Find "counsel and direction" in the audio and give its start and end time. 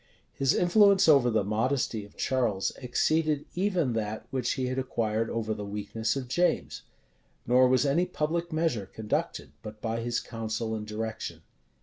10.19-11.43